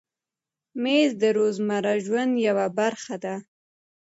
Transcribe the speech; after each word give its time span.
مېز 0.81 1.11
د 1.21 1.23
روزمره 1.37 1.93
ژوند 2.05 2.33
یوه 2.47 2.67
برخه 2.79 3.15
ده. 3.23 3.35